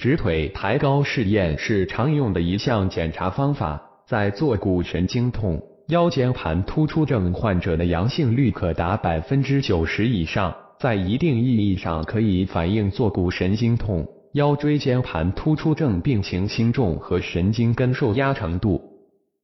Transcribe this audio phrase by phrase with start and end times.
[0.00, 18.80] 直腿抬高试验是常用的一项检查方法，在坐骨神经痛、腰间盘突出症患者的阳性率可达百分之九十以上，在一定意义上可以反映坐骨神经痛、腰椎间盘突出症病情轻重和神经根受压程度。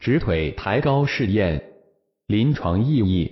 [0.00, 1.62] 直腿抬高试验
[2.26, 3.30] 临床意义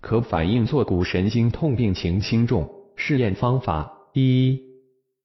[0.00, 2.70] 可反映坐骨神经痛病情轻重。
[2.94, 4.65] 试验方法一。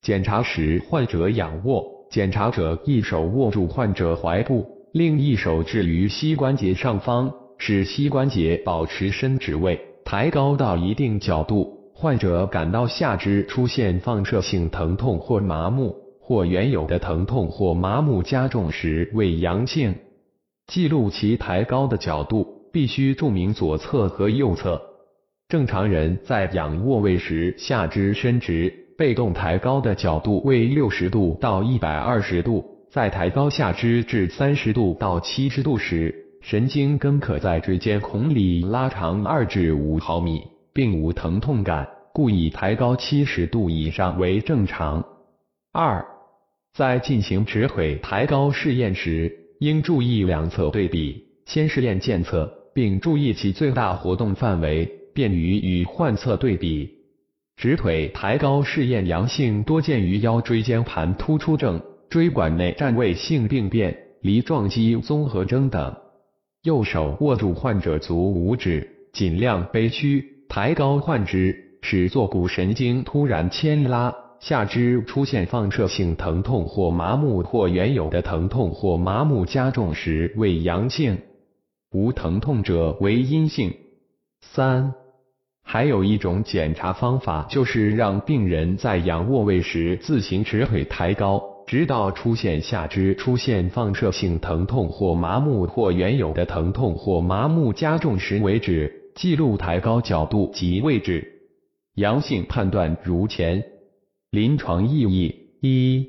[0.02, 11.92] 检查时，患者仰卧，检查者一手握住患者踝部，另一手置于膝关节上方，使膝关节保持伸直位，抬高到一定角度。
[11.94, 19.94] 患者感到下肢出现放射性疼痛或麻木，或原有的疼痛或麻木加重时为阳性。
[20.66, 24.82] 记录其抬高的角度，必须注明左侧和右侧。
[25.48, 28.74] 正常人在仰卧位时，下肢伸直。
[29.02, 45.04] 被动抬高的角度为六十度到一百二十度，在抬高下肢至三十度到七十度时，神经根可在椎间孔里拉长二至五毫米，并无疼痛感，故以抬高七十度以上为正常。
[45.74, 46.06] 二，
[46.76, 57.01] 在进行直腿抬高试验时，应注意两侧对比，先试验健侧，并注意其最大活动范围，便于与患侧对比。
[57.62, 65.96] 直腿抬高试验阳性多见于腰椎间盘突出症、椎管内占位性病变、梨状肌综合征等。
[66.64, 81.20] 右手握住患者足五指，尽量背屈，抬高患肢，使坐骨神经突然牵拉，下肢出现放射性疼痛或麻木或原有的疼痛或麻木加重时为阳性，
[81.92, 83.72] 无疼痛者为阴性。
[84.42, 84.96] 三。
[85.72, 99.14] 还有一种检查方法，就是让病人在仰卧位时自行直腿抬高，直到出现下肢出现放射性疼痛或麻木或原有的疼痛或麻木加重时为止。
[99.16, 101.26] 记录抬高角度及位置。
[101.96, 103.64] 阳性判断如前。
[104.30, 106.06] 临床意义：一、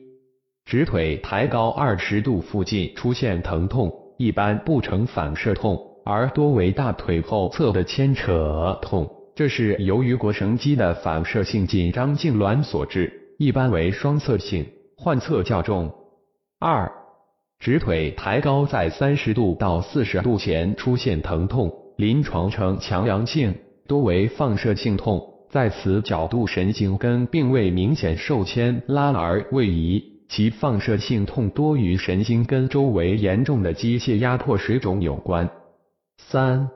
[0.65, 9.09] 直腿抬高二十度附近出现疼痛，一般不呈反射痛，而多为大腿后侧的牵扯痛。
[9.35, 14.67] 这是由于腘绳肌的反射性紧张痉挛所致，一般为双侧性，
[14.97, 15.91] 患侧较重。
[16.61, 16.93] 二、
[17.59, 23.55] 直腿抬高在三十度到四十度前出现疼痛，临床呈强阳性，
[23.89, 35.49] 多为放射性痛，在此角度神经根并未明显受牵拉而位移，其放射性痛多与神经根周围严重的机械压迫水肿有关。
[36.19, 36.69] 三。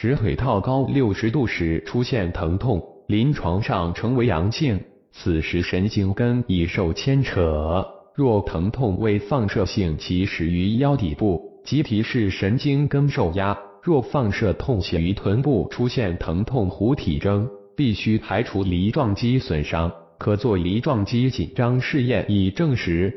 [0.00, 7.84] 直腿套高六十度时出现疼痛，临床上称为阳性，此时神经根已受牵扯。
[8.14, 23.12] 若疼痛为放射性，其始于腰底部，即提示神经根受压；若放射痛起于臀部，出现疼痛弧体征，必须排除梨状肌损伤，可做梨状肌紧张试验以证实。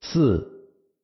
[0.00, 0.44] 四、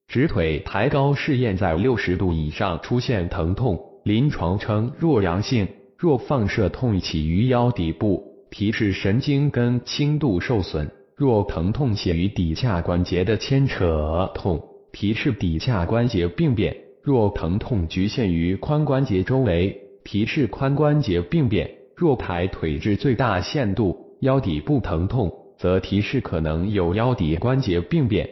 [0.09, 3.79] 直腿抬高试验在六十度以上出现疼痛。
[4.04, 5.66] 临床称若阳性，
[5.97, 21.66] 若放射痛起于腰底部，提示神经根轻度受损；若疼痛起于底下关节的牵扯痛，提示底下关节病变；若疼痛局限于髋关节周围，提示髋关节病变；
[21.97, 28.28] 若抬腿至最大限度，腰底部疼痛，则提示可能有腰底关节病变。